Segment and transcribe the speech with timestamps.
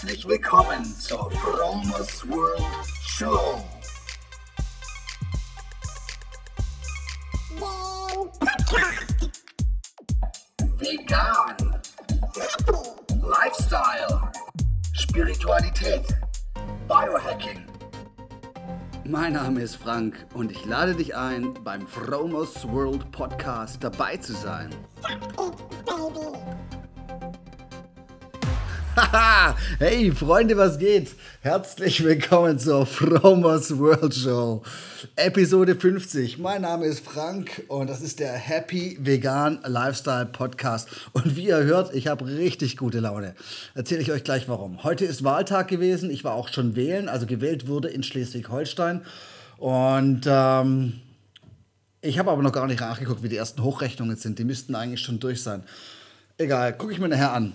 [0.00, 2.64] Herzlich willkommen zur Fromers World
[3.02, 3.62] Show.
[10.78, 11.82] Vegan.
[13.20, 14.32] Lifestyle.
[14.94, 16.06] Spiritualität.
[16.88, 17.66] Biohacking.
[19.04, 24.32] Mein Name ist Frank und ich lade dich ein, beim Fromers World Podcast dabei zu
[24.32, 24.74] sein.
[25.02, 25.50] Haha,
[29.78, 31.16] hey Freunde, was geht?
[31.40, 34.62] Herzlich willkommen zur Fromers World Show,
[35.16, 36.38] Episode 50.
[36.38, 40.88] Mein Name ist Frank und das ist der Happy Vegan Lifestyle Podcast.
[41.12, 43.34] Und wie ihr hört, ich habe richtig gute Laune.
[43.74, 44.84] Erzähle ich euch gleich warum.
[44.84, 46.08] Heute ist Wahltag gewesen.
[46.10, 49.02] Ich war auch schon wählen, also gewählt wurde in Schleswig-Holstein.
[49.58, 51.00] Und ähm,
[52.00, 54.38] ich habe aber noch gar nicht nachgeguckt, wie die ersten Hochrechnungen sind.
[54.38, 55.64] Die müssten eigentlich schon durch sein.
[56.38, 57.54] Egal, gucke ich mir nachher an.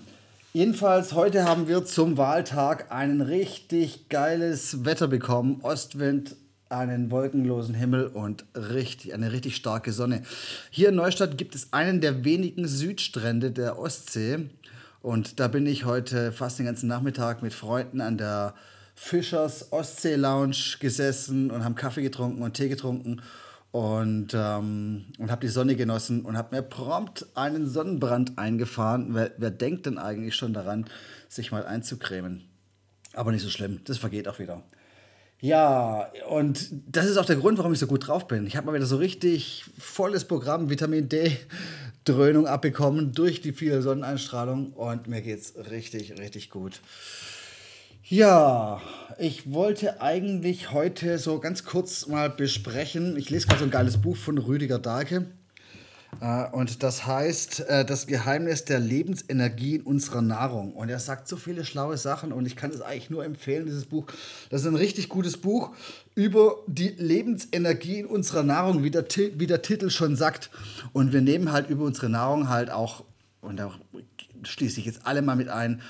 [0.56, 5.60] Jedenfalls, heute haben wir zum Wahltag ein richtig geiles Wetter bekommen.
[5.60, 6.34] Ostwind,
[6.70, 10.22] einen wolkenlosen Himmel und richtig, eine richtig starke Sonne.
[10.70, 14.48] Hier in Neustadt gibt es einen der wenigen Südstrände der Ostsee.
[15.02, 18.54] Und da bin ich heute fast den ganzen Nachmittag mit Freunden an der
[18.94, 23.20] Fischers Ostsee Lounge gesessen und haben Kaffee getrunken und Tee getrunken
[23.76, 29.08] und, ähm, und habe die Sonne genossen und habe mir prompt einen Sonnenbrand eingefahren.
[29.10, 30.86] Wer, wer denkt denn eigentlich schon daran,
[31.28, 32.48] sich mal einzucremen?
[33.12, 34.62] Aber nicht so schlimm, das vergeht auch wieder.
[35.40, 38.46] Ja, und das ist auch der Grund, warum ich so gut drauf bin.
[38.46, 41.36] Ich habe mal wieder so richtig volles Programm Vitamin D
[42.04, 46.80] Dröhnung abbekommen durch die viele Sonneneinstrahlung und mir geht's richtig, richtig gut.
[48.08, 48.80] Ja,
[49.18, 53.16] ich wollte eigentlich heute so ganz kurz mal besprechen.
[53.16, 55.26] Ich lese gerade so ein geiles Buch von Rüdiger Dahlke.
[56.20, 60.72] Äh, Und das heißt äh, Das Geheimnis der Lebensenergie in unserer Nahrung.
[60.74, 63.86] Und er sagt so viele schlaue Sachen und ich kann es eigentlich nur empfehlen, dieses
[63.86, 64.06] Buch.
[64.50, 65.74] Das ist ein richtig gutes Buch
[66.14, 70.50] über die Lebensenergie in unserer Nahrung, wie der, wie der Titel schon sagt.
[70.92, 73.02] Und wir nehmen halt über unsere Nahrung halt auch,
[73.40, 73.72] und da
[74.46, 75.80] schließe ich jetzt alle mal mit ein,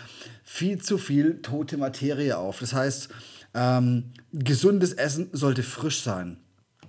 [0.45, 2.61] viel zu viel tote Materie auf.
[2.61, 3.09] Das heißt,
[3.55, 6.39] ähm, gesundes Essen sollte frisch sein.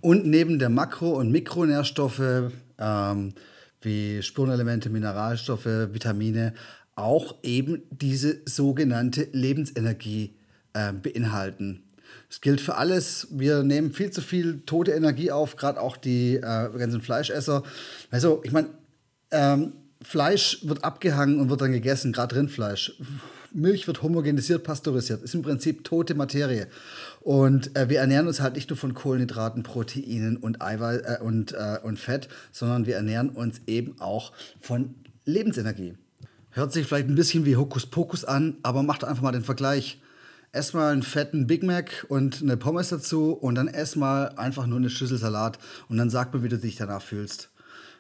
[0.02, 3.34] Und neben der Makro- und Mikronährstoffe ähm,
[3.82, 6.54] wie Spurenelemente, Mineralstoffe, Vitamine
[6.96, 10.36] auch eben diese sogenannte Lebensenergie
[10.74, 11.84] äh, beinhalten.
[12.30, 13.28] Das gilt für alles.
[13.32, 17.64] Wir nehmen viel zu viel tote Energie auf, gerade auch die äh, ganzen Fleischesser.
[18.10, 18.70] Also, ich meine,
[19.32, 22.94] ähm, Fleisch wird abgehangen und wird dann gegessen, gerade Rindfleisch.
[23.54, 25.24] Milch wird homogenisiert, pasteurisiert.
[25.24, 26.68] Ist im Prinzip tote Materie.
[27.22, 31.54] Und äh, wir ernähren uns halt nicht nur von Kohlenhydraten, Proteinen und, Eiweiß, äh, und,
[31.54, 35.96] äh, und Fett, sondern wir ernähren uns eben auch von Lebensenergie.
[36.52, 40.02] Hört sich vielleicht ein bisschen wie Hokuspokus an, aber macht einfach mal den Vergleich.
[40.52, 44.66] Ess mal einen fetten Big Mac und eine Pommes dazu und dann ess mal einfach
[44.66, 45.60] nur eine Schüssel Salat
[45.90, 47.50] und dann sag mir, wie du dich danach fühlst.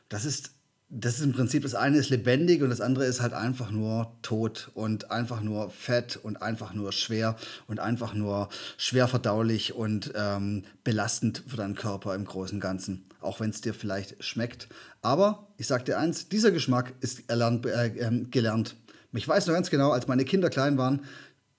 [0.10, 0.52] Das ist,
[0.90, 4.14] das ist im Prinzip, das eine ist lebendig und das andere ist halt einfach nur
[4.22, 7.36] tot und einfach nur fett und einfach nur schwer
[7.68, 13.04] und einfach nur schwer verdaulich und ähm, belastend für deinen Körper im Großen und Ganzen.
[13.20, 14.70] Auch wenn es dir vielleicht schmeckt.
[15.02, 18.76] Aber ich sag dir eins, dieser Geschmack ist erlernt, äh, ähm, gelernt.
[19.12, 21.02] Ich weiß noch ganz genau, als meine Kinder klein waren,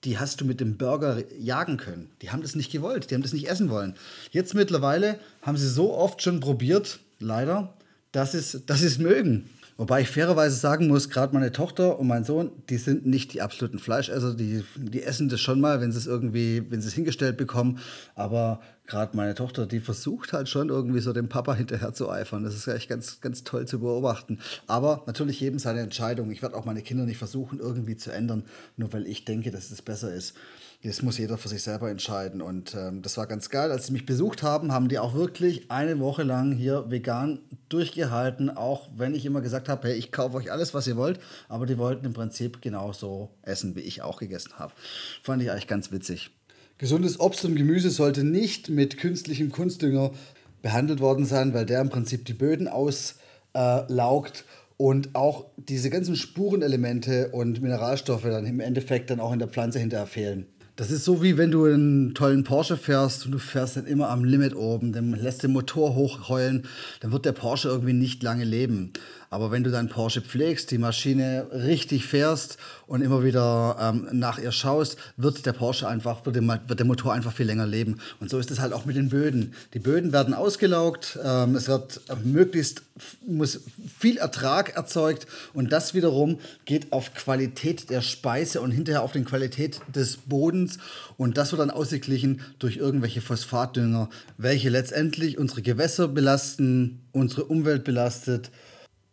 [0.05, 2.09] die hast du mit dem Burger jagen können.
[2.21, 3.95] Die haben das nicht gewollt, die haben das nicht essen wollen.
[4.31, 7.73] Jetzt mittlerweile haben sie so oft schon probiert, leider,
[8.11, 9.49] dass sie sie es mögen.
[9.79, 13.41] Wobei ich fairerweise sagen muss, gerade meine Tochter und mein Sohn, die sind nicht die
[13.41, 16.93] absoluten Fleischesser, die, die essen das schon mal, wenn sie es irgendwie, wenn sie es
[16.95, 17.79] hingestellt bekommen.
[18.13, 22.43] Aber gerade meine Tochter, die versucht halt schon irgendwie so dem Papa hinterher zu eifern.
[22.43, 24.39] Das ist echt ganz, ganz toll zu beobachten.
[24.67, 26.29] Aber natürlich jedem seine Entscheidung.
[26.29, 28.43] Ich werde auch meine Kinder nicht versuchen, irgendwie zu ändern,
[28.75, 30.33] nur weil ich denke, dass es besser ist.
[30.83, 32.41] Das muss jeder für sich selber entscheiden.
[32.41, 33.69] Und ähm, das war ganz geil.
[33.71, 38.49] Als sie mich besucht haben, haben die auch wirklich eine Woche lang hier vegan durchgehalten.
[38.49, 41.19] Auch wenn ich immer gesagt habe, hey, ich kaufe euch alles, was ihr wollt.
[41.47, 44.73] Aber die wollten im Prinzip genauso essen, wie ich auch gegessen habe.
[45.23, 46.31] Fand ich eigentlich ganz witzig.
[46.77, 50.11] Gesundes Obst und Gemüse sollte nicht mit künstlichem Kunstdünger
[50.61, 54.45] behandelt worden sein, weil der im Prinzip die Böden auslaugt
[54.77, 59.79] und auch diese ganzen Spurenelemente und Mineralstoffe dann im Endeffekt dann auch in der Pflanze
[59.79, 60.45] hinterher fehlen.
[60.79, 64.07] Das ist so wie wenn du einen tollen Porsche fährst und du fährst dann immer
[64.09, 66.63] am Limit oben, dann lässt den Motor hochheulen,
[67.01, 68.93] dann wird der Porsche irgendwie nicht lange leben.
[69.31, 74.39] Aber wenn du deinen Porsche pflegst, die Maschine richtig fährst und immer wieder ähm, nach
[74.39, 77.99] ihr schaust, wird der Porsche einfach, wird der, wird der, Motor einfach viel länger leben.
[78.19, 79.53] Und so ist es halt auch mit den Böden.
[79.75, 82.81] Die Böden werden ausgelaugt, ähm, es wird möglichst,
[83.27, 83.61] muss
[83.99, 89.23] viel Ertrag erzeugt und das wiederum geht auf Qualität der Speise und hinterher auf die
[89.23, 90.79] Qualität des Bodens
[91.17, 97.83] und das wird dann ausgeglichen durch irgendwelche Phosphatdünger, welche letztendlich unsere Gewässer belasten, unsere Umwelt
[97.83, 98.49] belastet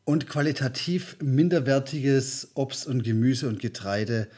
[0.07, 4.29] und qualitativ minderwertiges Obst und Gemüse und Getreide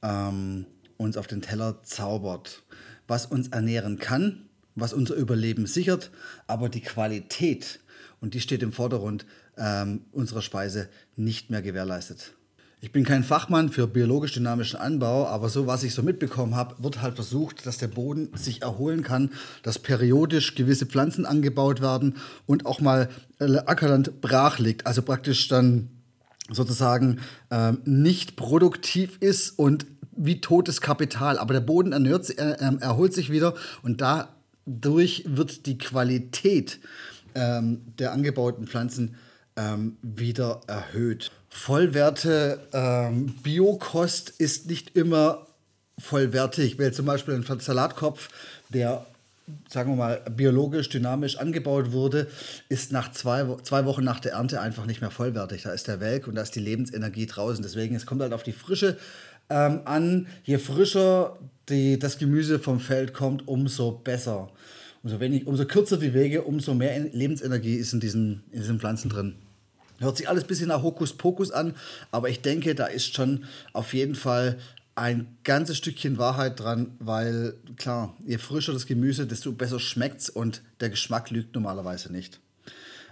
[0.00, 0.64] ähm,
[0.96, 2.62] uns auf den Teller zaubert,
[3.08, 6.12] was uns ernähren kann, was unser Überleben sichert,
[6.46, 7.80] aber die Qualität,
[8.20, 9.26] und die steht im Vordergrund
[9.56, 12.34] ähm, unserer Speise, nicht mehr gewährleistet.
[12.80, 17.02] Ich bin kein Fachmann für biologisch-dynamischen Anbau, aber so, was ich so mitbekommen habe, wird
[17.02, 19.32] halt versucht, dass der Boden sich erholen kann,
[19.64, 23.08] dass periodisch gewisse Pflanzen angebaut werden und auch mal
[23.40, 24.86] äh, Ackerland brach liegt.
[24.86, 25.88] Also praktisch dann
[26.50, 27.18] sozusagen
[27.50, 29.86] ähm, nicht produktiv ist und
[30.16, 31.36] wie totes Kapital.
[31.38, 36.78] Aber der Boden ernährt, äh, äh, erholt sich wieder und dadurch wird die Qualität
[37.34, 39.16] ähm, der angebauten Pflanzen
[39.56, 41.32] ähm, wieder erhöht.
[41.50, 45.46] Vollwerte ähm, Biokost ist nicht immer
[45.98, 48.28] vollwertig, weil zum Beispiel ein Salatkopf,
[48.68, 49.06] der
[49.68, 52.28] sagen wir mal, biologisch, dynamisch angebaut wurde,
[52.68, 55.62] ist nach zwei, zwei Wochen nach der Ernte einfach nicht mehr vollwertig.
[55.62, 57.62] Da ist der Welk und da ist die Lebensenergie draußen.
[57.62, 58.98] Deswegen, es kommt halt auf die Frische
[59.50, 60.26] ähm, an.
[60.44, 64.50] Je frischer die, das Gemüse vom Feld kommt, umso besser.
[65.02, 69.08] Umso, wenig, umso kürzer die Wege, umso mehr Lebensenergie ist in diesen, in diesen Pflanzen
[69.08, 69.34] drin.
[69.98, 71.74] Hört sich alles ein bisschen nach Hokuspokus an,
[72.10, 74.58] aber ich denke, da ist schon auf jeden Fall
[74.94, 80.30] ein ganzes Stückchen Wahrheit dran, weil klar, je frischer das Gemüse, desto besser schmeckt es
[80.30, 82.40] und der Geschmack lügt normalerweise nicht.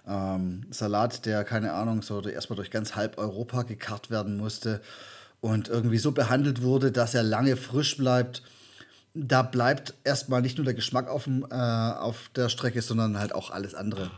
[0.07, 4.81] Ähm, Salat, der, keine Ahnung, so erstmal durch ganz halb Europa gekarrt werden musste
[5.41, 8.43] und irgendwie so behandelt wurde, dass er lange frisch bleibt.
[9.15, 13.35] Da bleibt erstmal nicht nur der Geschmack auf, dem, äh, auf der Strecke, sondern halt
[13.35, 14.11] auch alles andere.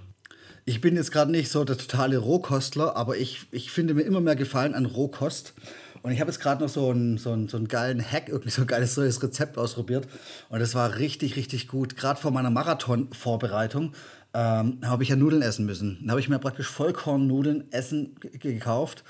[0.69, 4.21] Ich bin jetzt gerade nicht so der totale Rohkostler, aber ich, ich finde mir immer
[4.21, 5.55] mehr Gefallen an Rohkost.
[6.03, 8.51] Und ich habe jetzt gerade noch so einen, so, einen, so einen geilen Hack, irgendwie
[8.51, 10.07] so ein geiles neues Rezept ausprobiert.
[10.51, 11.97] Und das war richtig, richtig gut.
[11.97, 13.95] Gerade vor meiner Marathon-Vorbereitung
[14.35, 16.01] ähm, habe ich ja Nudeln essen müssen.
[16.05, 19.05] Da habe ich mir praktisch Vollkornnudeln essen gekauft.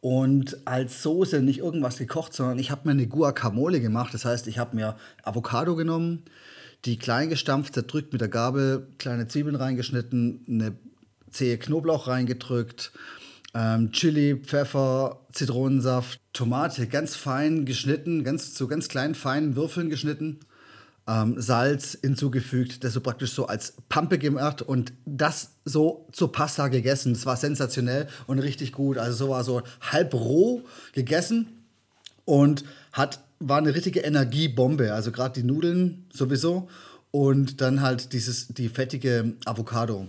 [0.00, 4.12] Und als Soße nicht irgendwas gekocht, sondern ich habe mir eine Guacamole gemacht.
[4.12, 6.24] Das heißt, ich habe mir Avocado genommen,
[6.84, 10.76] die klein gestampft, zerdrückt mit der Gabel, kleine Zwiebeln reingeschnitten, eine
[11.30, 12.92] zähe Knoblauch reingedrückt,
[13.54, 20.40] ähm, Chili, Pfeffer, Zitronensaft, Tomate ganz fein geschnitten, ganz zu ganz kleinen feinen Würfeln geschnitten,
[21.06, 26.68] ähm, Salz hinzugefügt, das so praktisch so als Pampe gemacht und das so zur Pasta
[26.68, 27.14] gegessen.
[27.14, 28.98] Das war sensationell und richtig gut.
[28.98, 31.48] Also so war so halb roh gegessen
[32.24, 34.92] und hat war eine richtige Energiebombe.
[34.92, 36.68] Also gerade die Nudeln sowieso
[37.10, 40.08] und dann halt dieses die fettige Avocado.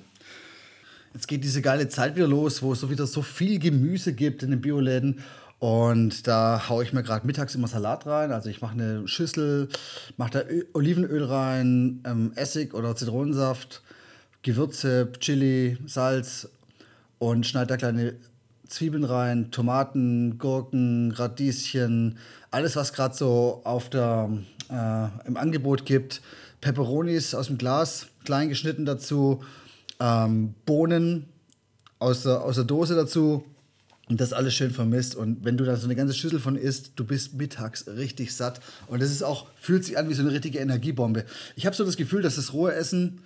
[1.13, 4.43] Jetzt geht diese geile Zeit wieder los, wo es so wieder so viel Gemüse gibt
[4.43, 5.21] in den Bioläden.
[5.59, 8.31] Und da haue ich mir gerade mittags immer Salat rein.
[8.31, 9.67] Also ich mache eine Schüssel,
[10.15, 10.41] mache da
[10.73, 13.81] Olivenöl rein, ähm, Essig oder Zitronensaft,
[14.41, 16.47] Gewürze, Chili, Salz
[17.17, 18.15] und schneide da kleine
[18.67, 22.17] Zwiebeln rein, Tomaten, Gurken, Radieschen,
[22.51, 24.29] alles was gerade so auf der,
[24.69, 26.21] äh, im Angebot gibt.
[26.61, 29.41] Peperonis aus dem Glas, klein geschnitten dazu,
[29.99, 31.25] ähm, Bohnen
[31.99, 33.43] aus der, aus der Dose dazu
[34.09, 35.15] und das alles schön vermisst.
[35.15, 38.59] Und wenn du da so eine ganze Schüssel von isst, du bist mittags richtig satt.
[38.87, 41.25] Und das ist auch, fühlt sich an wie so eine richtige Energiebombe.
[41.55, 43.21] Ich habe so das Gefühl, dass das rohe Essen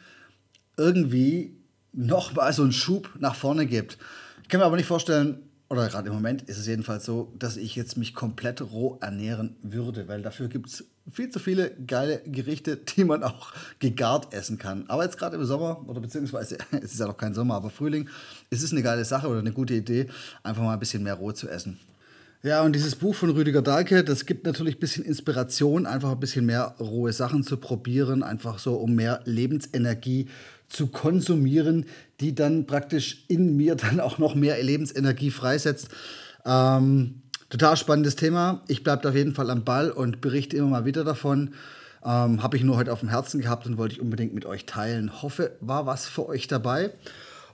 [0.75, 1.55] irgendwie
[1.93, 3.97] nochmal so einen Schub nach vorne gibt.
[4.41, 5.37] Ich kann mir aber nicht vorstellen,
[5.69, 9.55] oder gerade im Moment ist es jedenfalls so, dass ich jetzt mich komplett roh ernähren
[9.61, 14.57] würde, weil dafür gibt es viel zu viele geile Gerichte, die man auch gegart essen
[14.57, 14.85] kann.
[14.87, 18.09] Aber jetzt gerade im Sommer, oder beziehungsweise es ist ja noch kein Sommer, aber Frühling,
[18.49, 20.07] ist es eine geile Sache oder eine gute Idee,
[20.43, 21.79] einfach mal ein bisschen mehr roh zu essen.
[22.45, 26.19] Ja, und dieses Buch von Rüdiger Dahlke, das gibt natürlich ein bisschen Inspiration, einfach ein
[26.19, 30.27] bisschen mehr rohe Sachen zu probieren, einfach so, um mehr Lebensenergie
[30.67, 31.85] zu konsumieren,
[32.19, 35.87] die dann praktisch in mir dann auch noch mehr Lebensenergie freisetzt.
[36.45, 38.61] Ähm, total spannendes Thema.
[38.67, 41.53] Ich bleibe auf jeden Fall am Ball und berichte immer mal wieder davon.
[42.03, 44.65] Ähm, Habe ich nur heute auf dem Herzen gehabt und wollte ich unbedingt mit euch
[44.65, 45.21] teilen.
[45.21, 46.91] Hoffe, war was für euch dabei.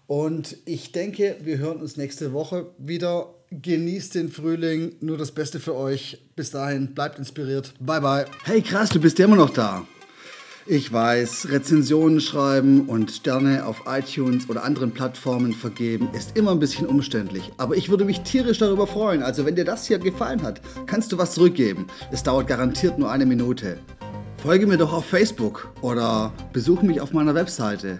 [0.09, 3.35] Und ich denke, wir hören uns nächste Woche wieder.
[3.51, 6.25] Genießt den Frühling, nur das Beste für euch.
[6.35, 7.75] Bis dahin, bleibt inspiriert.
[7.79, 8.25] Bye, bye.
[8.43, 9.85] Hey, krass, du bist ja immer noch da.
[10.65, 16.59] Ich weiß, Rezensionen schreiben und Sterne auf iTunes oder anderen Plattformen vergeben ist immer ein
[16.59, 19.21] bisschen umständlich, aber ich würde mich tierisch darüber freuen.
[19.21, 21.85] Also wenn dir das hier gefallen hat, kannst du was zurückgeben.
[22.11, 23.77] Es dauert garantiert nur eine Minute.
[24.37, 27.99] Folge mir doch auf Facebook oder besuche mich auf meiner Webseite